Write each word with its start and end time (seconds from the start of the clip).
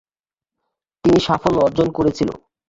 তিনি 1.03 1.19
সাফল্য 1.19 1.57
অর্জন 1.59 1.87
করেছিল। 1.91 2.29